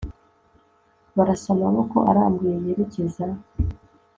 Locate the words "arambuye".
2.09-2.55